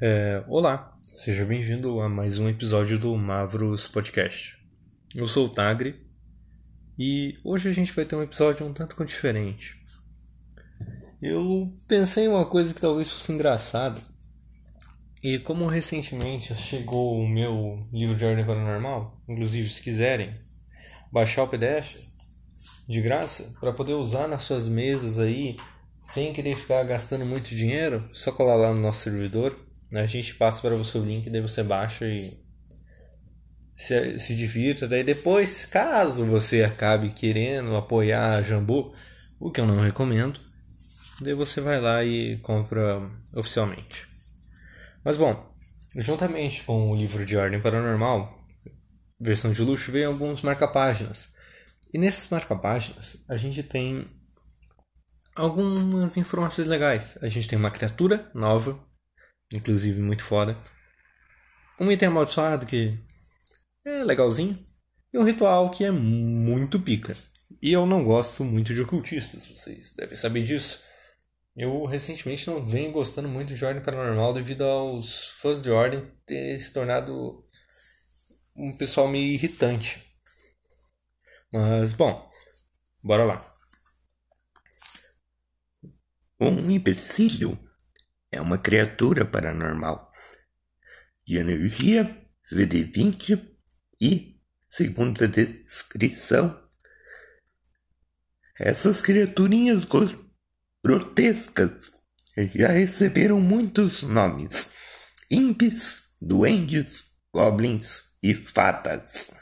É, 0.00 0.44
olá, 0.46 0.96
seja 1.02 1.44
bem-vindo 1.44 2.00
a 2.00 2.08
mais 2.08 2.38
um 2.38 2.48
episódio 2.48 2.96
do 3.00 3.16
Mavros 3.16 3.88
Podcast. 3.88 4.56
Eu 5.12 5.26
sou 5.26 5.46
o 5.46 5.48
Tagre 5.48 6.06
e 6.96 7.36
hoje 7.42 7.68
a 7.68 7.72
gente 7.72 7.92
vai 7.92 8.04
ter 8.04 8.14
um 8.14 8.22
episódio 8.22 8.64
um 8.64 8.72
tanto 8.72 8.94
quanto 8.94 9.08
diferente. 9.08 9.76
Eu 11.20 11.74
pensei 11.88 12.26
em 12.26 12.28
uma 12.28 12.46
coisa 12.46 12.72
que 12.72 12.80
talvez 12.80 13.10
fosse 13.10 13.32
engraçada 13.32 14.00
e 15.20 15.36
como 15.36 15.66
recentemente 15.66 16.54
chegou 16.54 17.18
o 17.18 17.28
meu 17.28 17.84
livro 17.92 18.14
de 18.14 18.24
ordem 18.24 18.46
paranormal, 18.46 19.20
inclusive 19.28 19.68
se 19.68 19.82
quiserem 19.82 20.32
baixar 21.10 21.42
o 21.42 21.48
PDF 21.48 21.96
de 22.88 23.00
graça 23.00 23.52
para 23.58 23.72
poder 23.72 23.94
usar 23.94 24.28
nas 24.28 24.44
suas 24.44 24.68
mesas 24.68 25.18
aí 25.18 25.56
sem 26.00 26.32
querer 26.32 26.54
ficar 26.54 26.84
gastando 26.84 27.26
muito 27.26 27.48
dinheiro, 27.52 28.08
só 28.12 28.30
colar 28.30 28.54
lá 28.54 28.72
no 28.72 28.80
nosso 28.80 29.00
servidor? 29.00 29.66
A 29.92 30.06
gente 30.06 30.34
passa 30.34 30.60
para 30.60 30.76
você 30.76 30.98
o 30.98 31.04
link, 31.04 31.30
daí 31.30 31.40
você 31.40 31.62
baixa 31.62 32.06
e 32.06 32.32
se, 33.76 34.18
se 34.18 34.34
divirta. 34.34 34.86
Daí 34.86 35.02
depois, 35.02 35.64
caso 35.64 36.26
você 36.26 36.62
acabe 36.62 37.10
querendo 37.10 37.74
apoiar 37.76 38.36
a 38.36 38.42
Jambu, 38.42 38.94
o 39.40 39.50
que 39.50 39.60
eu 39.60 39.66
não 39.66 39.80
recomendo, 39.80 40.38
daí 41.22 41.32
você 41.32 41.60
vai 41.60 41.80
lá 41.80 42.04
e 42.04 42.36
compra 42.38 43.00
oficialmente. 43.34 44.06
Mas 45.02 45.16
bom, 45.16 45.50
juntamente 45.96 46.64
com 46.64 46.90
o 46.90 46.96
livro 46.96 47.24
de 47.24 47.36
Ordem 47.36 47.60
Paranormal, 47.60 48.36
versão 49.18 49.52
de 49.52 49.62
luxo, 49.62 49.90
veio 49.90 50.08
alguns 50.08 50.42
marca-páginas. 50.42 51.28
E 51.94 51.96
nesses 51.96 52.28
marca-páginas 52.28 53.16
a 53.26 53.36
gente 53.36 53.62
tem 53.62 54.06
algumas 55.34 56.16
informações 56.16 56.66
legais. 56.66 57.16
A 57.22 57.28
gente 57.28 57.48
tem 57.48 57.58
uma 57.58 57.70
criatura 57.70 58.30
nova 58.34 58.78
inclusive 59.52 60.00
muito 60.00 60.24
foda. 60.24 60.56
Um 61.80 61.90
item 61.90 62.08
amaldiçoado 62.08 62.66
que 62.66 62.98
é 63.84 64.02
legalzinho. 64.04 64.58
E 65.12 65.18
um 65.18 65.24
ritual 65.24 65.70
que 65.70 65.84
é 65.84 65.90
muito 65.90 66.78
pica. 66.78 67.16
E 67.62 67.72
eu 67.72 67.86
não 67.86 68.04
gosto 68.04 68.44
muito 68.44 68.74
de 68.74 68.82
ocultistas, 68.82 69.46
vocês 69.46 69.92
devem 69.94 70.16
saber 70.16 70.42
disso. 70.42 70.82
Eu 71.56 71.84
recentemente 71.86 72.46
não 72.46 72.64
venho 72.64 72.92
gostando 72.92 73.28
muito 73.28 73.54
de 73.54 73.64
Ordem 73.64 73.82
Paranormal 73.82 74.32
devido 74.32 74.62
aos 74.62 75.30
fãs 75.40 75.60
de 75.62 75.70
Ordem 75.70 76.08
terem 76.24 76.58
se 76.58 76.72
tornado 76.72 77.44
um 78.54 78.76
pessoal 78.76 79.08
meio 79.08 79.32
irritante. 79.32 80.04
Mas, 81.50 81.92
bom, 81.92 82.30
bora 83.02 83.24
lá. 83.24 83.52
Um 86.38 86.70
empecilho 86.70 87.58
é 88.30 88.40
uma 88.40 88.58
criatura 88.58 89.24
paranormal. 89.24 90.12
De 91.26 91.36
energia 91.36 92.16
VD20 92.52 93.46
e, 94.00 94.40
segundo 94.68 95.24
a 95.24 95.26
descrição, 95.26 96.58
essas 98.58 99.02
criaturinhas 99.02 99.86
grotescas 100.84 101.92
já 102.54 102.68
receberam 102.68 103.40
muitos 103.40 104.02
nomes: 104.02 104.74
impes, 105.30 106.14
duendes, 106.20 107.04
goblins 107.32 108.16
e 108.22 108.34
fadas. 108.34 109.32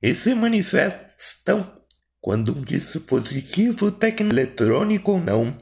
E 0.00 0.14
se 0.14 0.34
manifestam 0.34 1.82
quando 2.20 2.56
um 2.56 2.62
dispositivo 2.62 3.90
tecnoeletrônico 3.90 5.12
ou 5.12 5.20
não 5.20 5.58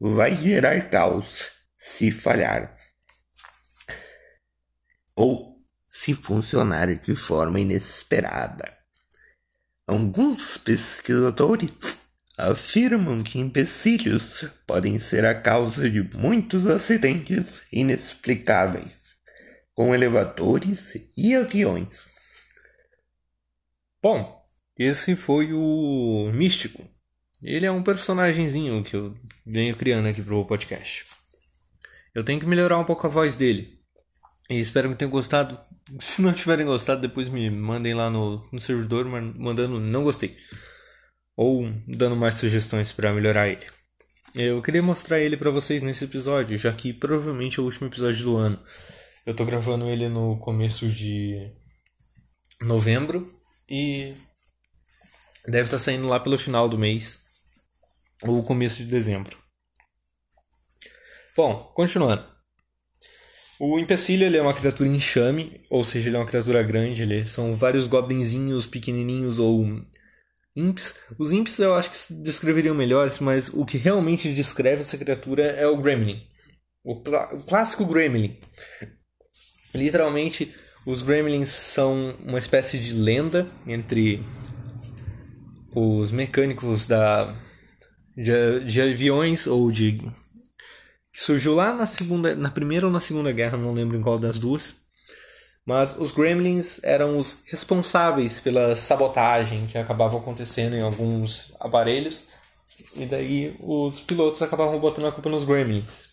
vai 0.00 0.36
gerar 0.36 0.88
caos 0.88 1.59
se 1.80 2.10
falhar 2.10 2.76
ou 5.16 5.58
se 5.90 6.12
funcionar 6.12 6.94
de 6.94 7.16
forma 7.16 7.58
inesperada. 7.58 8.76
Alguns 9.86 10.58
pesquisadores 10.58 12.02
afirmam 12.36 13.22
que 13.22 13.38
empecilhos 13.38 14.44
podem 14.66 14.98
ser 14.98 15.24
a 15.24 15.34
causa 15.34 15.88
de 15.88 16.02
muitos 16.16 16.66
acidentes 16.66 17.62
inexplicáveis 17.72 19.14
com 19.74 19.94
elevadores 19.94 20.98
e 21.16 21.34
aviões. 21.34 22.08
Bom, 24.02 24.44
esse 24.78 25.16
foi 25.16 25.54
o 25.54 26.30
Místico. 26.34 26.86
Ele 27.42 27.64
é 27.64 27.72
um 27.72 27.82
personagemzinho 27.82 28.84
que 28.84 28.94
eu 28.94 29.16
venho 29.46 29.74
criando 29.74 30.08
aqui 30.08 30.22
pro 30.22 30.44
podcast. 30.44 31.19
Eu 32.14 32.24
tenho 32.24 32.40
que 32.40 32.46
melhorar 32.46 32.78
um 32.78 32.84
pouco 32.84 33.06
a 33.06 33.10
voz 33.10 33.36
dele. 33.36 33.78
E 34.48 34.58
espero 34.58 34.88
que 34.88 34.96
tenham 34.96 35.10
gostado. 35.10 35.58
Se 36.00 36.20
não 36.22 36.32
tiverem 36.32 36.66
gostado, 36.66 37.00
depois 37.00 37.28
me 37.28 37.48
mandem 37.50 37.94
lá 37.94 38.10
no, 38.10 38.46
no 38.52 38.60
servidor 38.60 39.06
mandando 39.06 39.78
não 39.78 40.04
gostei. 40.04 40.36
Ou 41.36 41.72
dando 41.86 42.16
mais 42.16 42.34
sugestões 42.34 42.92
para 42.92 43.12
melhorar 43.12 43.48
ele. 43.48 43.66
Eu 44.34 44.62
queria 44.62 44.82
mostrar 44.82 45.18
ele 45.18 45.36
para 45.36 45.50
vocês 45.50 45.82
nesse 45.82 46.04
episódio, 46.04 46.56
já 46.56 46.72
que 46.72 46.92
provavelmente 46.92 47.58
é 47.58 47.62
o 47.62 47.64
último 47.64 47.88
episódio 47.88 48.24
do 48.24 48.36
ano. 48.36 48.60
Eu 49.26 49.34
tô 49.34 49.44
gravando 49.44 49.88
ele 49.88 50.08
no 50.08 50.38
começo 50.38 50.88
de 50.88 51.50
novembro 52.60 53.32
e 53.68 54.14
deve 55.46 55.64
estar 55.64 55.78
tá 55.78 55.82
saindo 55.82 56.06
lá 56.06 56.20
pelo 56.20 56.38
final 56.38 56.68
do 56.68 56.78
mês 56.78 57.20
ou 58.22 58.42
começo 58.42 58.84
de 58.84 58.90
dezembro. 58.90 59.39
Bom, 61.42 61.72
continuando. 61.74 62.22
O 63.58 63.78
empecilho 63.78 64.26
ele 64.26 64.36
é 64.36 64.42
uma 64.42 64.52
criatura 64.52 64.90
enxame, 64.90 65.62
ou 65.70 65.82
seja, 65.82 66.10
ele 66.10 66.16
é 66.16 66.18
uma 66.18 66.26
criatura 66.26 66.62
grande. 66.62 67.02
Ele 67.02 67.24
são 67.24 67.56
vários 67.56 67.86
goblinzinhos 67.86 68.66
pequenininhos 68.66 69.38
ou 69.38 69.64
imps. 70.54 71.00
Os 71.18 71.32
imps 71.32 71.58
eu 71.58 71.72
acho 71.72 71.92
que 71.92 72.12
descreveriam 72.12 72.74
melhores, 72.74 73.20
mas 73.20 73.48
o 73.48 73.64
que 73.64 73.78
realmente 73.78 74.34
descreve 74.34 74.82
essa 74.82 74.98
criatura 74.98 75.44
é 75.44 75.66
o 75.66 75.78
gremlin. 75.78 76.20
O, 76.84 76.92
o 76.92 77.42
clássico 77.44 77.86
gremlin. 77.86 78.38
Literalmente, 79.74 80.54
os 80.86 81.00
gremlins 81.00 81.48
são 81.48 82.18
uma 82.22 82.38
espécie 82.38 82.78
de 82.78 82.92
lenda 82.92 83.50
entre 83.66 84.22
os 85.74 86.12
mecânicos 86.12 86.86
da 86.86 87.34
de, 88.14 88.62
de 88.66 88.82
aviões 88.82 89.46
ou 89.46 89.72
de 89.72 90.02
surgiu 91.12 91.54
lá 91.54 91.72
na 91.72 91.86
segunda, 91.86 92.34
na 92.34 92.50
primeira 92.50 92.86
ou 92.86 92.92
na 92.92 93.00
segunda 93.00 93.32
guerra, 93.32 93.58
não 93.58 93.72
lembro 93.72 93.96
em 93.96 94.02
qual 94.02 94.18
das 94.18 94.38
duas. 94.38 94.76
Mas 95.64 95.94
os 95.96 96.10
Gremlins 96.10 96.82
eram 96.82 97.18
os 97.18 97.42
responsáveis 97.46 98.40
pela 98.40 98.74
sabotagem 98.74 99.66
que 99.66 99.78
acabava 99.78 100.18
acontecendo 100.18 100.74
em 100.74 100.82
alguns 100.82 101.52
aparelhos. 101.60 102.24
E 102.96 103.04
daí 103.06 103.56
os 103.60 104.00
pilotos 104.00 104.40
acabavam 104.42 104.80
botando 104.80 105.06
a 105.06 105.12
culpa 105.12 105.28
nos 105.28 105.44
Gremlins. 105.44 106.08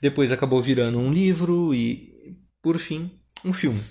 Depois 0.00 0.32
acabou 0.32 0.62
virando 0.62 0.98
um 0.98 1.12
livro 1.12 1.74
e, 1.74 2.36
por 2.62 2.78
fim, 2.78 3.20
um 3.44 3.52
filme. 3.52 3.82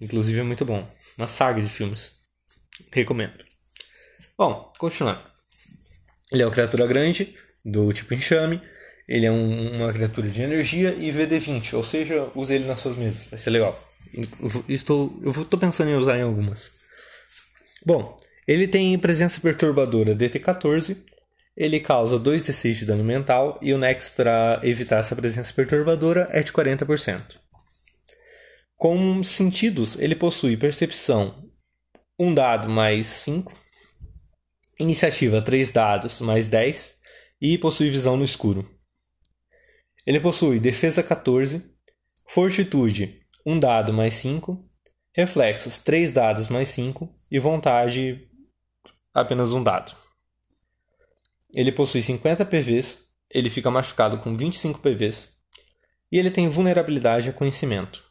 Inclusive 0.00 0.40
é 0.40 0.42
muito 0.42 0.64
bom. 0.64 0.88
Uma 1.18 1.28
saga 1.28 1.60
de 1.60 1.68
filmes. 1.68 2.12
Recomendo. 2.92 3.44
Bom, 4.36 4.72
continuando. 4.78 5.22
Ele 6.32 6.42
é 6.42 6.46
uma 6.46 6.52
criatura 6.52 6.86
grande, 6.86 7.36
do 7.64 7.92
tipo 7.92 8.14
enxame 8.14 8.60
ele 9.08 9.26
é 9.26 9.30
um, 9.30 9.76
uma 9.76 9.92
criatura 9.92 10.28
de 10.28 10.42
energia 10.42 10.94
e 10.98 11.10
VD20, 11.10 11.74
ou 11.74 11.82
seja, 11.82 12.28
use 12.34 12.54
ele 12.54 12.66
nas 12.66 12.80
suas 12.80 12.96
mesas, 12.96 13.26
vai 13.26 13.38
ser 13.38 13.50
legal. 13.50 13.78
Eu 14.12 14.62
estou, 14.68 15.20
eu 15.22 15.30
estou 15.30 15.58
pensando 15.58 15.90
em 15.90 15.96
usar 15.96 16.18
em 16.18 16.22
algumas. 16.22 16.70
Bom, 17.84 18.16
ele 18.46 18.68
tem 18.68 18.98
presença 18.98 19.40
perturbadora 19.40 20.14
DT14, 20.14 20.96
ele 21.56 21.80
causa 21.80 22.18
2d6 22.18 22.72
de 22.72 22.86
dano 22.86 23.04
mental 23.04 23.58
e 23.62 23.72
o 23.72 23.78
Nex 23.78 24.08
para 24.08 24.60
evitar 24.62 24.98
essa 24.98 25.14
presença 25.14 25.52
perturbadora 25.52 26.28
é 26.32 26.42
de 26.42 26.52
40%. 26.52 27.36
Com 28.76 29.22
sentidos, 29.22 29.96
ele 29.98 30.16
possui 30.16 30.56
percepção 30.56 31.48
1 32.18 32.34
dado 32.34 32.68
mais 32.68 33.06
5, 33.06 33.52
iniciativa 34.78 35.40
3 35.40 35.70
dados 35.70 36.20
mais 36.20 36.48
10 36.48 36.94
e 37.40 37.56
possui 37.56 37.90
visão 37.90 38.16
no 38.16 38.24
escuro. 38.24 38.73
Ele 40.06 40.20
possui 40.20 40.60
defesa 40.60 41.02
14, 41.02 41.64
fortitude 42.26 43.20
1 43.46 43.58
dado 43.58 43.92
mais 43.92 44.14
5, 44.14 44.62
reflexos 45.12 45.78
3 45.78 46.10
dados 46.10 46.48
mais 46.48 46.68
5 46.70 47.14
e 47.30 47.38
vontade 47.38 48.28
apenas 49.12 49.52
um 49.52 49.62
dado. 49.62 49.94
Ele 51.54 51.70
possui 51.70 52.02
50 52.02 52.44
PVs, 52.44 53.04
ele 53.30 53.48
fica 53.48 53.70
machucado 53.70 54.18
com 54.18 54.36
25 54.36 54.80
PVs 54.80 55.34
e 56.10 56.18
ele 56.18 56.30
tem 56.30 56.48
vulnerabilidade 56.48 57.30
a 57.30 57.32
conhecimento. 57.32 58.04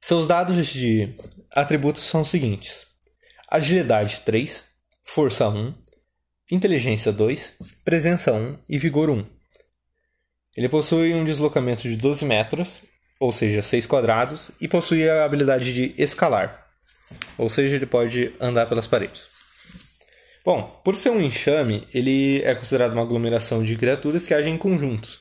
Seus 0.00 0.26
dados 0.26 0.66
de 0.66 1.14
atributos 1.50 2.04
são 2.04 2.22
os 2.22 2.28
seguintes: 2.28 2.86
agilidade 3.48 4.20
3, 4.22 4.66
força 5.02 5.48
1, 5.48 5.74
inteligência 6.50 7.12
2, 7.12 7.58
presença 7.84 8.32
1 8.32 8.58
e 8.68 8.78
vigor 8.78 9.08
1. 9.08 9.39
Ele 10.56 10.68
possui 10.68 11.14
um 11.14 11.24
deslocamento 11.24 11.82
de 11.82 11.96
12 11.96 12.24
metros, 12.24 12.80
ou 13.18 13.30
seja, 13.30 13.62
6 13.62 13.86
quadrados, 13.86 14.50
e 14.60 14.66
possui 14.66 15.08
a 15.08 15.24
habilidade 15.24 15.72
de 15.72 15.94
escalar, 16.02 16.66
ou 17.38 17.48
seja, 17.48 17.76
ele 17.76 17.86
pode 17.86 18.34
andar 18.40 18.66
pelas 18.66 18.86
paredes. 18.86 19.28
Bom, 20.44 20.80
por 20.84 20.96
ser 20.96 21.10
um 21.10 21.20
enxame, 21.20 21.86
ele 21.92 22.42
é 22.42 22.54
considerado 22.54 22.92
uma 22.92 23.02
aglomeração 23.02 23.62
de 23.62 23.76
criaturas 23.76 24.26
que 24.26 24.34
agem 24.34 24.54
em 24.54 24.58
conjuntos. 24.58 25.20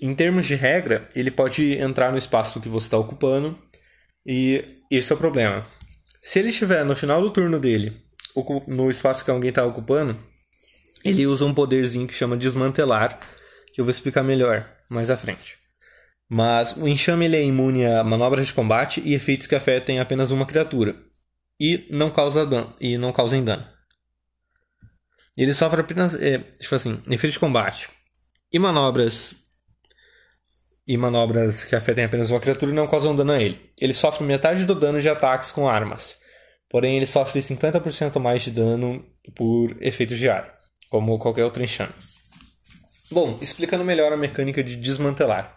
Em 0.00 0.14
termos 0.14 0.46
de 0.46 0.54
regra, 0.54 1.08
ele 1.16 1.30
pode 1.30 1.72
entrar 1.78 2.12
no 2.12 2.18
espaço 2.18 2.60
que 2.60 2.68
você 2.68 2.86
está 2.86 2.98
ocupando, 2.98 3.58
e 4.24 4.62
esse 4.90 5.12
é 5.12 5.14
o 5.14 5.18
problema. 5.18 5.66
Se 6.22 6.38
ele 6.38 6.50
estiver 6.50 6.84
no 6.84 6.96
final 6.96 7.20
do 7.20 7.30
turno 7.30 7.58
dele, 7.58 8.00
no 8.66 8.90
espaço 8.90 9.24
que 9.24 9.30
alguém 9.30 9.50
está 9.50 9.64
ocupando, 9.64 10.16
ele 11.04 11.26
usa 11.26 11.44
um 11.44 11.54
poderzinho 11.54 12.06
que 12.06 12.14
chama 12.14 12.36
desmantelar, 12.36 13.18
que 13.76 13.80
eu 13.82 13.84
vou 13.84 13.90
explicar 13.90 14.22
melhor 14.22 14.66
mais 14.88 15.10
à 15.10 15.18
frente. 15.18 15.58
Mas 16.26 16.74
o 16.78 16.88
enxame 16.88 17.26
ele 17.26 17.36
é 17.36 17.42
imune 17.42 17.84
a 17.84 18.02
manobras 18.02 18.46
de 18.46 18.54
combate 18.54 19.02
e 19.04 19.12
efeitos 19.12 19.46
que 19.46 19.54
afetem 19.54 20.00
apenas 20.00 20.30
uma 20.30 20.46
criatura 20.46 20.96
e 21.60 21.86
não 21.90 22.10
causa 22.10 22.46
dano 22.46 22.74
e 22.80 22.96
não 22.96 23.12
causem 23.12 23.44
dano. 23.44 23.68
Ele 25.36 25.52
sofre 25.52 25.82
apenas, 25.82 26.14
é, 26.14 26.38
tipo 26.38 26.74
assim, 26.74 27.02
efeitos 27.06 27.32
de 27.32 27.38
combate 27.38 27.90
e 28.50 28.58
manobras 28.58 29.34
e 30.88 30.96
manobras 30.96 31.62
que 31.64 31.76
afetem 31.76 32.06
apenas 32.06 32.30
uma 32.30 32.40
criatura 32.40 32.72
não 32.72 32.86
causam 32.86 33.14
dano 33.14 33.32
a 33.32 33.42
ele. 33.42 33.60
Ele 33.78 33.92
sofre 33.92 34.24
metade 34.24 34.64
do 34.64 34.74
dano 34.74 35.02
de 35.02 35.08
ataques 35.10 35.52
com 35.52 35.68
armas, 35.68 36.16
porém 36.70 36.96
ele 36.96 37.06
sofre 37.06 37.40
50% 37.40 38.18
mais 38.18 38.40
de 38.40 38.52
dano 38.52 39.04
por 39.34 39.76
efeitos 39.82 40.18
de 40.18 40.30
ar, 40.30 40.50
como 40.88 41.18
qualquer 41.18 41.44
outro 41.44 41.62
enxame. 41.62 41.92
Bom, 43.10 43.38
explicando 43.40 43.84
melhor 43.84 44.12
a 44.12 44.16
mecânica 44.16 44.62
de 44.62 44.76
desmantelar. 44.76 45.56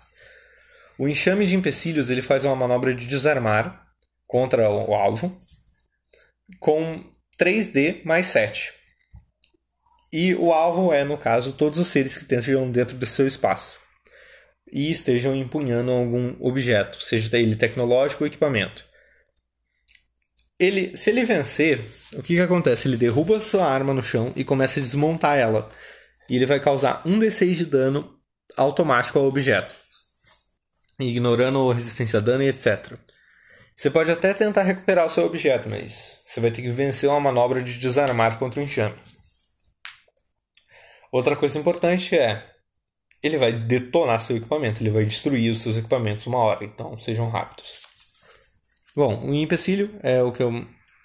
O 0.98 1.07
enxame 1.07 1.46
de 1.46 1.56
empecilhos 1.56 2.10
ele 2.10 2.22
faz 2.22 2.46
uma 2.46 2.56
manobra 2.56 2.94
de 2.94 3.06
desarmar 3.06 3.88
contra 4.28 4.69
o 4.69 4.94
alvo 4.94 5.38
com 6.60 7.04
3D 7.40 8.04
mais 8.04 8.28
7. 8.28 8.74
E 10.12 10.34
o 10.36 10.51
alvo 10.51 10.92
é, 10.92 11.04
no 11.04 11.18
caso, 11.18 11.54
todos 11.54 11.80
os 11.80 11.88
seres 11.88 12.18
que 12.18 12.24
estejam 12.24 12.69
dentro 12.72 12.98
do 12.98 13.06
seu 13.06 13.28
espaço 13.28 13.80
e 14.72 14.90
estejam 14.92 15.36
empunhando 15.36 15.92
algum 15.92 16.36
objeto, 16.40 17.04
seja 17.04 17.38
ele 17.38 17.56
tecnológico 17.56 18.24
ou 18.24 18.28
equipamento. 18.28 18.86
Ele, 20.60 20.95
se 20.98 21.10
ele 21.10 21.24
vencer, 21.24 21.80
o 22.13 22.22
que, 22.22 22.36
que 22.36 22.42
acontece? 22.42 22.88
Ele 22.88 22.98
derruba 22.98 23.40
sua 23.40 23.66
arma 23.66 23.94
no 23.94 24.04
chão 24.04 24.34
e 24.36 24.44
começa 24.44 24.80
a 24.80 24.84
desmontar 24.84 25.38
ela. 25.38 25.72
E 26.30 26.36
ele 26.36 26.46
vai 26.46 26.60
causar 26.60 27.02
um 27.06 27.18
D6 27.20 27.56
de 27.56 27.66
dano 27.66 28.20
automático 28.56 29.18
ao 29.18 29.26
objeto, 29.26 29.76
ignorando 31.00 31.72
resistência 31.72 32.20
a 32.20 32.22
dano 32.22 32.44
e 32.44 32.48
etc. 32.48 32.98
Você 33.76 33.90
pode 33.90 34.12
até 34.12 34.34
tentar 34.34 34.64
recuperar 34.64 35.06
o 35.06 35.10
seu 35.10 35.26
objeto, 35.26 35.70
mas 35.70 36.20
você 36.26 36.42
vai 36.42 36.52
ter 36.52 36.62
que 36.62 36.70
vencer 36.70 37.10
uma 37.10 37.20
manobra 37.20 37.64
de 37.64 37.78
desarmar 37.78 38.38
contra 38.38 38.60
o 38.60 38.64
enxame. 38.64 39.00
Outra 41.12 41.36
coisa 41.36 41.58
importante 41.58 42.18
é 42.18 42.46
ele 43.22 43.38
vai 43.38 43.52
detonar 43.52 44.22
seu 44.22 44.38
equipamento, 44.38 44.81
ele 44.81 44.92
vai 44.92 45.06
destruir 45.06 45.52
os 45.52 45.62
seus 45.62 45.78
equipamentos 45.78 46.26
uma 46.28 46.38
hora, 46.38 46.64
então 46.64 46.98
sejam 47.00 47.30
rápidos. 47.30 47.81
Bom, 48.96 49.30
o 49.30 49.34
empecilho 49.34 49.98
é 50.02 50.22
o 50.22 50.31
que 50.31 50.44
eu, 50.44 50.52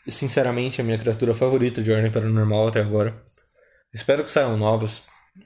sinceramente, 0.08 0.80
é 0.80 0.82
a 0.82 0.84
minha 0.84 0.98
criatura 0.98 1.34
favorita 1.34 1.82
de 1.82 1.92
Ordem 1.92 2.10
Paranormal 2.10 2.68
até 2.68 2.80
agora. 2.80 3.22
Espero 3.92 4.24
que 4.24 4.30
saiam 4.30 4.56
novas. 4.56 5.02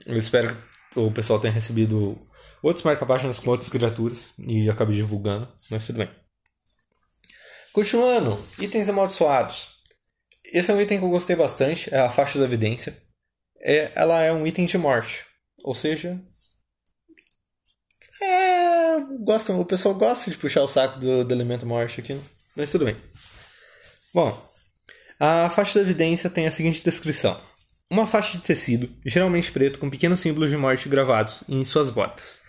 Eu 0.06 0.17
espero 0.17 0.56
que 0.93 0.99
o 0.99 1.11
pessoal 1.11 1.40
tenha 1.40 1.52
recebido 1.52 2.20
outros 2.62 2.85
marca-páginas 2.85 3.38
com 3.38 3.50
outras 3.50 3.70
criaturas 3.70 4.32
e 4.38 4.69
acabe 4.69 4.94
divulgando, 4.94 5.49
mas 5.70 5.87
tudo 5.87 5.99
bem. 5.99 6.11
Continuando, 7.73 8.38
itens 8.58 8.88
amaldiçoados. 8.88 9.69
Esse 10.44 10.70
é 10.70 10.75
um 10.75 10.81
item 10.81 10.99
que 10.99 11.05
eu 11.05 11.11
gostei 11.11 11.37
bastante, 11.37 11.93
é 11.94 11.99
a 11.99 12.11
faixa 12.11 12.38
da 12.38 12.44
evidência. 12.44 12.96
É, 13.61 13.93
ela 13.94 14.23
é 14.23 14.32
um 14.32 14.46
item 14.46 14.67
de 14.67 14.79
morte, 14.79 15.26
ou 15.62 15.75
seja, 15.75 16.20
é, 18.20 19.00
gostam, 19.20 19.61
o 19.61 19.64
pessoal 19.64 19.94
gosta 19.94 20.31
de 20.31 20.37
puxar 20.37 20.62
o 20.62 20.69
saco 20.69 20.99
do, 20.99 21.25
do 21.25 21.35
elemento 21.35 21.67
morte 21.67 22.00
aqui, 22.00 22.20
mas 22.56 22.70
tudo 22.70 22.85
bem. 22.85 22.96
Bom, 24.12 24.49
a 25.20 25.49
faixa 25.50 25.75
da 25.75 25.85
evidência 25.85 26.31
tem 26.31 26.46
a 26.46 26.50
seguinte 26.50 26.82
descrição: 26.82 27.40
uma 27.90 28.06
faixa 28.06 28.37
de 28.37 28.44
tecido, 28.44 28.90
geralmente 29.05 29.50
preto, 29.50 29.79
com 29.79 29.88
pequenos 29.88 30.20
símbolos 30.20 30.50
de 30.50 30.56
morte 30.56 30.88
gravados 30.88 31.43
em 31.49 31.64
suas 31.64 31.88
bordas. 31.88 32.40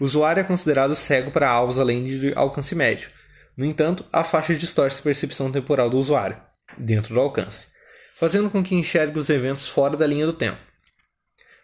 O 0.00 0.04
usuário 0.04 0.40
é 0.40 0.44
considerado 0.44 0.96
cego 0.96 1.30
para 1.30 1.48
alvos 1.48 1.78
além 1.78 2.04
de 2.04 2.32
alcance 2.34 2.74
médio. 2.74 3.10
No 3.56 3.64
entanto, 3.64 4.04
a 4.12 4.24
faixa 4.24 4.54
distorce 4.54 5.00
a 5.00 5.02
percepção 5.02 5.50
temporal 5.52 5.88
do 5.88 5.98
usuário, 5.98 6.36
dentro 6.76 7.14
do 7.14 7.20
alcance, 7.20 7.66
fazendo 8.14 8.50
com 8.50 8.62
que 8.62 8.74
enxergue 8.74 9.18
os 9.18 9.30
eventos 9.30 9.66
fora 9.66 9.96
da 9.96 10.06
linha 10.06 10.26
do 10.26 10.32
tempo. 10.32 10.58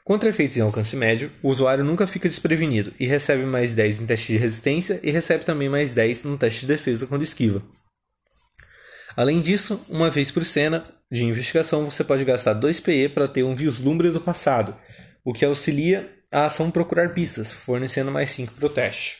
Contra 0.04 0.28
efeitos 0.28 0.56
em 0.56 0.62
alcance 0.62 0.96
médio, 0.96 1.30
o 1.42 1.48
usuário 1.48 1.84
nunca 1.84 2.06
fica 2.06 2.28
desprevenido 2.28 2.92
e 2.98 3.06
recebe 3.06 3.44
mais 3.44 3.72
10 3.72 4.00
em 4.00 4.06
teste 4.06 4.32
de 4.32 4.38
resistência 4.38 4.98
e 5.02 5.10
recebe 5.10 5.44
também 5.44 5.68
mais 5.68 5.94
10 5.94 6.24
no 6.24 6.36
teste 6.36 6.62
de 6.62 6.66
defesa 6.66 7.06
quando 7.06 7.22
esquiva. 7.22 7.62
Além 9.16 9.40
disso, 9.40 9.80
uma 9.88 10.10
vez 10.10 10.30
por 10.30 10.44
cena 10.44 10.82
de 11.12 11.26
investigação 11.26 11.84
você 11.84 12.02
pode 12.02 12.24
gastar 12.24 12.54
2 12.54 12.80
PE 12.80 13.10
para 13.10 13.28
ter 13.28 13.42
um 13.42 13.54
vislumbre 13.54 14.08
do 14.08 14.18
passado, 14.18 14.74
o 15.22 15.34
que 15.34 15.44
auxilia 15.44 16.10
a 16.30 16.46
ação 16.46 16.70
procurar 16.70 17.12
pistas, 17.12 17.52
fornecendo 17.52 18.10
mais 18.10 18.30
5 18.30 18.54
para 18.54 18.64
o 18.64 18.70
teste. 18.70 19.18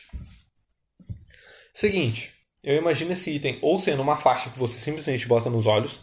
Seguinte, 1.71 2.33
eu 2.63 2.77
imagino 2.77 3.13
esse 3.13 3.29
item 3.29 3.59
ou 3.61 3.77
sendo 3.77 4.01
uma 4.01 4.17
faixa 4.17 4.49
que 4.49 4.57
você 4.57 4.79
simplesmente 4.79 5.27
bota 5.27 5.51
nos 5.51 5.67
olhos, 5.67 6.01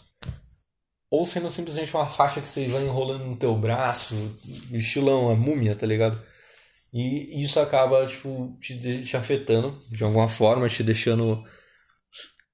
ou 1.11 1.27
sendo 1.27 1.51
simplesmente 1.51 1.93
uma 1.93 2.07
faixa 2.07 2.41
que 2.41 2.49
você 2.49 2.69
vai 2.69 2.85
enrolando 2.85 3.25
no 3.25 3.35
teu 3.35 3.57
braço, 3.57 4.15
estilão, 4.71 5.29
a 5.29 5.35
múmia, 5.35 5.75
tá 5.75 5.89
ligado? 5.89 6.23
E 6.95 7.43
isso 7.43 7.59
acaba, 7.59 8.07
tipo, 8.07 8.57
te, 8.61 9.03
te 9.03 9.17
afetando 9.17 9.77
de 9.91 10.05
alguma 10.05 10.29
forma, 10.29 10.69
te 10.69 10.85
deixando 10.85 11.45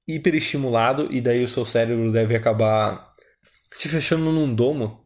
hiperestimulado, 0.08 1.12
e 1.12 1.20
daí 1.20 1.44
o 1.44 1.48
seu 1.48 1.66
cérebro 1.66 2.10
deve 2.10 2.34
acabar 2.34 3.05
te 3.78 3.88
fechando 3.88 4.32
num 4.32 4.54
domo. 4.54 5.04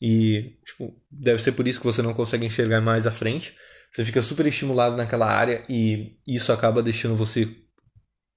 E, 0.00 0.58
tipo, 0.64 0.92
deve 1.10 1.40
ser 1.40 1.52
por 1.52 1.68
isso 1.68 1.78
que 1.78 1.86
você 1.86 2.02
não 2.02 2.12
consegue 2.12 2.44
enxergar 2.44 2.80
mais 2.80 3.06
à 3.06 3.12
frente. 3.12 3.54
Você 3.90 4.04
fica 4.04 4.22
super 4.22 4.46
estimulado 4.46 4.96
naquela 4.96 5.26
área 5.26 5.62
e 5.68 6.16
isso 6.26 6.52
acaba 6.52 6.82
deixando 6.82 7.14
você 7.14 7.48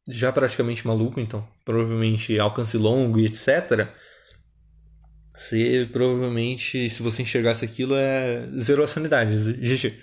já 0.07 0.31
praticamente 0.31 0.85
maluco, 0.85 1.19
então 1.19 1.47
provavelmente 1.63 2.37
alcance 2.39 2.77
longo 2.77 3.19
e 3.19 3.25
etc. 3.25 3.89
Você 5.35 5.89
provavelmente, 5.91 6.89
se 6.89 7.01
você 7.01 7.23
enxergasse 7.23 7.65
aquilo, 7.65 7.95
é 7.95 8.47
zerou 8.59 8.85
a 8.85 8.87
sanidade, 8.87 9.35
GG. 9.53 9.99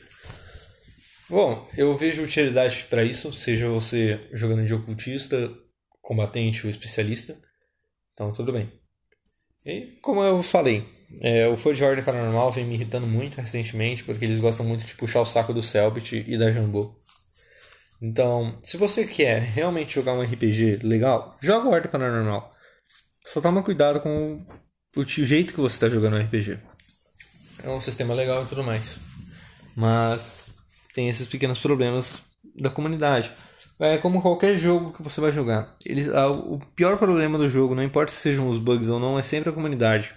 Bom, 1.30 1.66
eu 1.76 1.96
vejo 1.96 2.22
utilidade 2.22 2.86
para 2.90 3.04
isso, 3.04 3.32
seja 3.32 3.68
você 3.68 4.28
jogando 4.32 4.66
de 4.66 4.74
ocultista, 4.74 5.50
combatente 6.00 6.66
ou 6.66 6.70
especialista. 6.70 7.40
Então, 8.12 8.32
tudo 8.32 8.52
bem. 8.52 8.81
E, 9.64 9.98
como 10.00 10.22
eu 10.22 10.42
falei, 10.42 10.84
é, 11.20 11.46
o 11.48 11.56
Fã 11.56 11.72
de 11.72 11.84
Ordem 11.84 12.04
Paranormal 12.04 12.50
vem 12.50 12.64
me 12.64 12.74
irritando 12.74 13.06
muito 13.06 13.40
recentemente, 13.40 14.04
porque 14.04 14.24
eles 14.24 14.40
gostam 14.40 14.66
muito 14.66 14.84
de 14.84 14.94
puxar 14.94 15.20
o 15.20 15.26
saco 15.26 15.52
do 15.52 15.62
Selbit 15.62 16.24
e 16.26 16.36
da 16.36 16.50
Jambô. 16.50 16.94
Então, 18.00 18.58
se 18.64 18.76
você 18.76 19.06
quer 19.06 19.40
realmente 19.40 19.94
jogar 19.94 20.14
um 20.14 20.22
RPG 20.22 20.80
legal, 20.82 21.36
joga 21.40 21.68
o 21.68 21.72
Ordem 21.72 21.90
Paranormal. 21.90 22.52
Só 23.24 23.40
toma 23.40 23.62
cuidado 23.62 24.00
com 24.00 24.44
o 24.96 25.04
jeito 25.04 25.54
que 25.54 25.60
você 25.60 25.76
está 25.76 25.88
jogando 25.88 26.16
um 26.16 26.20
RPG. 26.20 26.58
É 27.62 27.68
um 27.68 27.78
sistema 27.78 28.12
legal 28.12 28.42
e 28.42 28.46
tudo 28.46 28.64
mais. 28.64 28.98
Mas 29.76 30.50
tem 30.92 31.08
esses 31.08 31.28
pequenos 31.28 31.60
problemas 31.60 32.14
da 32.56 32.68
comunidade. 32.68 33.30
É 33.82 33.98
como 33.98 34.22
qualquer 34.22 34.56
jogo 34.56 34.92
que 34.92 35.02
você 35.02 35.20
vai 35.20 35.32
jogar. 35.32 35.74
Ele, 35.84 36.08
o 36.08 36.60
pior 36.76 36.96
problema 36.96 37.36
do 37.36 37.50
jogo, 37.50 37.74
não 37.74 37.82
importa 37.82 38.12
se 38.12 38.20
sejam 38.20 38.48
os 38.48 38.56
bugs 38.56 38.88
ou 38.88 39.00
não, 39.00 39.18
é 39.18 39.24
sempre 39.24 39.50
a 39.50 39.52
comunidade. 39.52 40.14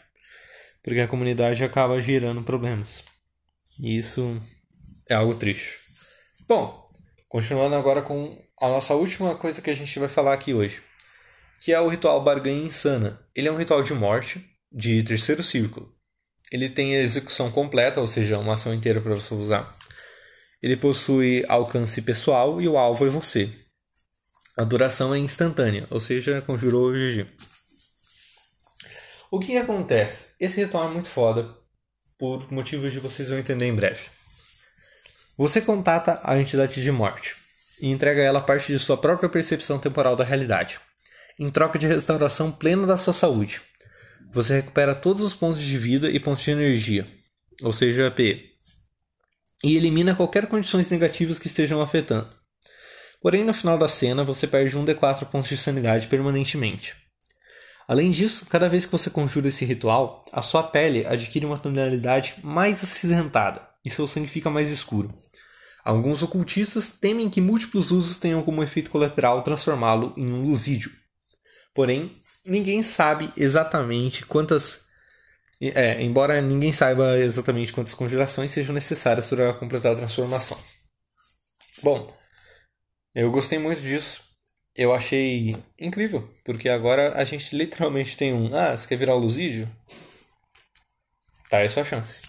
Porque 0.84 1.00
a 1.00 1.08
comunidade 1.08 1.64
acaba 1.64 2.00
gerando 2.00 2.44
problemas. 2.44 3.04
E 3.82 3.98
isso 3.98 4.40
é 5.10 5.16
algo 5.16 5.34
triste. 5.34 5.80
Bom, 6.48 6.88
continuando 7.28 7.76
agora 7.76 8.04
com 8.04 8.40
a 8.62 8.70
nossa 8.70 8.94
última 8.94 9.34
coisa 9.34 9.64
que 9.64 9.72
a 9.72 9.76
gente 9.76 9.98
vai 9.98 10.10
falar 10.10 10.34
aqui 10.34 10.54
hoje. 10.54 10.84
Que 11.60 11.74
é 11.74 11.82
o 11.82 11.88
ritual 11.88 12.24
Barganha 12.24 12.68
Insana. 12.68 13.20
Ele 13.36 13.48
é 13.48 13.52
um 13.52 13.58
ritual 13.58 13.82
de 13.82 13.96
morte 13.96 14.46
de 14.72 15.02
terceiro 15.02 15.42
círculo. 15.42 15.92
Ele 16.52 16.70
tem 16.70 16.96
a 16.96 17.02
execução 17.02 17.50
completa, 17.50 18.00
ou 18.00 18.08
seja, 18.08 18.38
uma 18.38 18.54
ação 18.54 18.76
inteira 18.76 19.02
para 19.02 19.16
você 19.16 19.34
usar. 19.34 19.75
Ele 20.62 20.78
possui 20.78 21.46
alcance 21.48 22.02
pessoal 22.02 22.62
e 22.62 22.68
o 22.68 22.78
alvo 22.78 23.06
é 23.06 23.10
você. 23.10 23.50
A 24.58 24.64
duração 24.64 25.14
é 25.14 25.20
instantânea, 25.20 25.86
ou 25.90 26.00
seja, 26.00 26.42
conjurou 26.42 26.90
o 26.90 26.94
GG. 26.94 27.28
O 29.30 29.40
que 29.40 29.58
acontece? 29.58 30.30
Esse 30.40 30.64
ritual 30.64 30.90
é 30.90 30.94
muito 30.94 31.10
foda, 31.10 31.54
por 32.18 32.52
motivos 32.52 32.94
de 32.94 33.00
vocês 33.00 33.30
vão 33.30 33.38
entender 33.38 33.66
em 33.66 33.76
breve. 33.76 34.04
Você 35.38 35.60
contata 35.60 36.22
a 36.24 36.40
entidade 36.40 36.82
de 36.82 36.92
morte 36.92 37.36
e 37.82 37.90
entrega 37.90 38.22
a 38.22 38.26
ela 38.26 38.40
parte 38.40 38.72
de 38.72 38.80
sua 38.80 38.98
própria 38.98 39.28
percepção 39.28 39.78
temporal 39.78 40.16
da 40.16 40.24
realidade, 40.24 40.80
em 41.38 41.50
troca 41.50 41.78
de 41.78 41.86
restauração 41.86 42.50
plena 42.50 42.88
da 42.88 42.98
sua 42.98 43.14
saúde. 43.14 43.62
Você 44.32 44.56
recupera 44.56 44.96
todos 44.96 45.22
os 45.22 45.34
pontos 45.34 45.62
de 45.62 45.78
vida 45.78 46.10
e 46.10 46.18
pontos 46.20 46.44
de 46.46 46.52
energia, 46.52 47.06
ou 47.62 47.74
seja, 47.74 48.10
P, 48.10 48.55
e 49.64 49.76
elimina 49.76 50.16
qualquer 50.16 50.48
condições 50.48 50.90
negativas 50.90 51.40
que 51.40 51.48
estejam 51.48 51.82
afetando. 51.82 52.30
Porém, 53.22 53.44
no 53.44 53.54
final 53.54 53.78
da 53.78 53.90
cena, 53.90 54.24
você 54.24 54.46
perde 54.46 54.78
um 54.78 54.86
D4 54.86 55.26
pontos 55.26 55.50
de 55.50 55.58
sanidade 55.58 56.08
permanentemente. 56.08 56.96
Além 57.88 58.10
disso, 58.10 58.46
cada 58.48 58.68
vez 58.68 58.86
que 58.86 58.92
você 58.92 59.10
conjura 59.10 59.48
esse 59.48 59.64
ritual, 59.64 60.26
a 60.32 60.42
sua 60.42 60.64
pele 60.64 61.06
adquire 61.06 61.46
uma 61.46 61.60
tonalidade 61.60 62.36
mais 62.44 62.84
acidentada 62.84 63.62
e 63.84 63.90
seu 63.90 64.08
sangue 64.08 64.28
fica 64.28 64.50
mais 64.50 64.72
escuro. 64.72 65.14
Alguns 65.84 66.24
ocultistas 66.24 66.90
temem 66.90 67.30
que 67.30 67.40
múltiplos 67.40 67.92
usos 67.92 68.18
tenham 68.18 68.42
como 68.42 68.64
efeito 68.64 68.90
colateral 68.90 69.44
transformá-lo 69.44 70.14
em 70.18 70.32
um 70.32 70.42
lusídio. 70.42 70.92
Porém, 71.76 72.20
ninguém 72.44 72.82
sabe 72.82 73.32
exatamente 73.38 74.26
quantas. 74.26 74.85
É, 75.62 76.02
embora 76.02 76.42
ninguém 76.42 76.74
saiba 76.74 77.18
exatamente 77.18 77.72
quantas 77.72 77.94
conjurações 77.94 78.52
sejam 78.52 78.74
necessárias 78.74 79.28
para 79.28 79.54
completar 79.54 79.94
a 79.94 79.96
transformação. 79.96 80.58
Bom, 81.82 82.14
eu 83.14 83.32
gostei 83.32 83.58
muito 83.58 83.82
disso. 83.82 84.24
Eu 84.76 84.94
achei 84.94 85.56
incrível, 85.80 86.30
porque 86.44 86.68
agora 86.68 87.14
a 87.16 87.24
gente 87.24 87.56
literalmente 87.56 88.18
tem 88.18 88.34
um. 88.34 88.54
Ah, 88.54 88.78
você 88.78 88.88
quer 88.88 88.98
virar 88.98 89.16
o 89.16 89.20
Lusídio? 89.20 89.70
Tá, 91.50 91.62
é 91.62 91.70
sua 91.70 91.86
chance. 91.86 92.20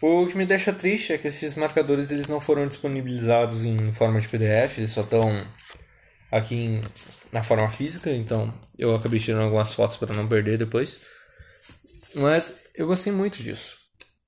O 0.00 0.26
que 0.26 0.36
me 0.36 0.46
deixa 0.46 0.72
triste 0.72 1.12
é 1.12 1.18
que 1.18 1.28
esses 1.28 1.56
marcadores 1.56 2.10
eles 2.10 2.28
não 2.28 2.40
foram 2.40 2.66
disponibilizados 2.66 3.64
em 3.64 3.92
forma 3.92 4.20
de 4.20 4.28
PDF, 4.28 4.78
eles 4.78 4.92
só 4.92 5.02
estão 5.02 5.46
aqui 6.30 6.54
em, 6.54 6.82
na 7.32 7.42
forma 7.42 7.70
física, 7.70 8.10
então 8.10 8.54
eu 8.78 8.94
acabei 8.94 9.18
tirando 9.18 9.42
algumas 9.42 9.74
fotos 9.74 9.96
para 9.96 10.14
não 10.14 10.28
perder 10.28 10.56
depois. 10.56 11.02
Mas 12.14 12.54
eu 12.74 12.86
gostei 12.86 13.12
muito 13.12 13.42
disso. 13.42 13.76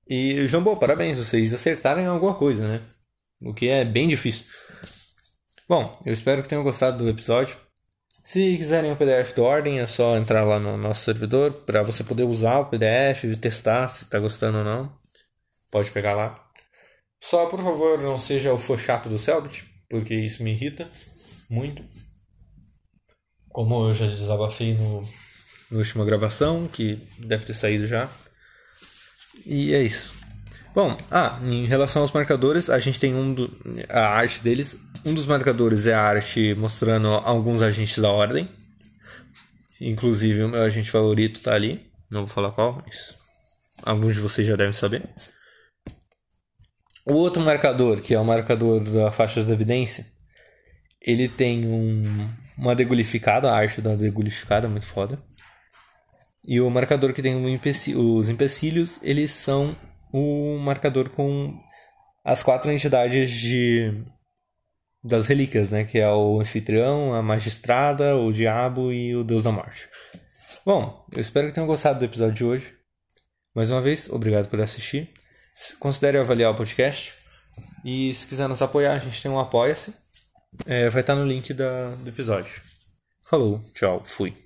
E 0.07 0.47
Jambô, 0.47 0.75
parabéns, 0.77 1.17
vocês 1.17 1.53
acertaram 1.53 2.01
em 2.01 2.07
alguma 2.07 2.35
coisa, 2.35 2.67
né? 2.67 2.81
O 3.41 3.53
que 3.53 3.67
é 3.67 3.83
bem 3.83 4.07
difícil. 4.07 4.45
Bom, 5.67 5.99
eu 6.05 6.13
espero 6.13 6.41
que 6.41 6.49
tenham 6.49 6.63
gostado 6.63 6.97
do 6.97 7.09
episódio. 7.09 7.57
Se 8.23 8.57
quiserem 8.57 8.91
o 8.91 8.95
PDF 8.95 9.33
do 9.33 9.43
Ordem, 9.43 9.79
é 9.79 9.87
só 9.87 10.15
entrar 10.17 10.43
lá 10.43 10.59
no 10.59 10.77
nosso 10.77 11.03
servidor 11.03 11.51
para 11.51 11.83
você 11.83 12.03
poder 12.03 12.23
usar 12.23 12.59
o 12.59 12.65
PDF 12.69 13.25
e 13.25 13.35
testar 13.35 13.89
se 13.89 14.05
está 14.05 14.17
gostando 14.19 14.59
ou 14.59 14.63
não. 14.63 14.97
Pode 15.69 15.91
pegar 15.91 16.13
lá. 16.13 16.49
Só, 17.21 17.47
por 17.47 17.61
favor, 17.61 18.01
não 18.01 18.17
seja 18.17 18.53
o 18.53 18.59
fã 18.59 18.77
chato 18.77 19.09
do 19.09 19.19
Selbit, 19.19 19.65
porque 19.89 20.13
isso 20.13 20.43
me 20.43 20.51
irrita 20.51 20.89
muito. 21.49 21.83
Como 23.49 23.87
eu 23.89 23.93
já 23.93 24.05
desabafei 24.05 24.73
no, 24.73 25.03
na 25.73 25.79
última 25.79 26.05
gravação, 26.05 26.67
que 26.67 26.99
deve 27.17 27.45
ter 27.45 27.55
saído 27.55 27.87
já. 27.87 28.07
E 29.43 29.73
é 29.73 29.81
isso. 29.81 30.13
Bom, 30.75 30.95
ah, 31.09 31.39
em 31.43 31.65
relação 31.65 32.03
aos 32.03 32.11
marcadores, 32.11 32.69
a 32.69 32.77
gente 32.77 32.99
tem 32.99 33.15
um 33.15 33.33
do, 33.33 33.51
a 33.89 34.05
arte 34.05 34.39
deles. 34.41 34.79
Um 35.03 35.13
dos 35.13 35.25
marcadores 35.25 35.87
é 35.87 35.93
a 35.93 36.01
arte 36.01 36.53
mostrando 36.55 37.07
alguns 37.07 37.63
agentes 37.63 37.97
da 37.97 38.11
ordem. 38.11 38.47
Inclusive 39.81 40.43
o 40.43 40.49
meu 40.49 40.61
agente 40.61 40.91
favorito 40.91 41.37
está 41.37 41.55
ali. 41.55 41.91
Não 42.09 42.21
vou 42.21 42.29
falar 42.29 42.51
qual, 42.51 42.83
mas 42.85 43.15
alguns 43.83 44.13
de 44.13 44.21
vocês 44.21 44.47
já 44.47 44.55
devem 44.55 44.73
saber. 44.73 45.09
O 47.05 47.13
outro 47.13 47.41
marcador, 47.41 47.99
que 47.99 48.13
é 48.13 48.19
o 48.19 48.23
marcador 48.23 48.79
da 48.79 49.11
faixa 49.11 49.43
de 49.43 49.51
evidência, 49.51 50.05
ele 51.01 51.27
tem 51.27 51.65
um, 51.65 52.29
uma 52.57 52.75
degolificada, 52.75 53.51
a 53.51 53.55
arte 53.55 53.81
da 53.81 53.95
degolificada, 53.95 54.69
muito 54.69 54.85
foda. 54.85 55.19
E 56.45 56.59
o 56.59 56.69
marcador 56.69 57.13
que 57.13 57.21
tem 57.21 57.35
um 57.35 57.59
os 57.97 58.29
empecilhos, 58.29 58.99
eles 59.01 59.31
são 59.31 59.75
o 60.11 60.57
marcador 60.59 61.09
com 61.09 61.57
as 62.23 62.43
quatro 62.43 62.71
entidades 62.71 63.31
de 63.31 64.03
das 65.03 65.27
relíquias, 65.27 65.71
né? 65.71 65.83
Que 65.83 65.99
é 65.99 66.09
o 66.09 66.39
anfitrião, 66.39 67.13
a 67.13 67.21
magistrada, 67.21 68.15
o 68.15 68.31
diabo 68.31 68.91
e 68.91 69.15
o 69.15 69.23
deus 69.23 69.43
da 69.43 69.51
morte. 69.51 69.89
Bom, 70.65 71.05
eu 71.11 71.19
espero 71.19 71.47
que 71.47 71.53
tenham 71.53 71.67
gostado 71.67 71.99
do 71.99 72.05
episódio 72.05 72.33
de 72.33 72.45
hoje. 72.45 72.73
Mais 73.53 73.69
uma 73.69 73.81
vez, 73.81 74.09
obrigado 74.09 74.47
por 74.49 74.61
assistir. 74.61 75.09
Considere 75.79 76.17
avaliar 76.17 76.51
o 76.51 76.55
podcast. 76.55 77.13
E 77.83 78.13
se 78.13 78.25
quiser 78.25 78.47
nos 78.47 78.61
apoiar, 78.61 78.93
a 78.93 78.99
gente 78.99 79.21
tem 79.21 79.29
um 79.29 79.37
Apoia-se. 79.37 79.93
É, 80.65 80.89
vai 80.89 81.01
estar 81.01 81.15
no 81.15 81.25
link 81.25 81.53
da, 81.53 81.89
do 81.95 82.09
episódio. 82.09 82.61
Falou, 83.29 83.59
tchau, 83.73 84.03
fui. 84.05 84.42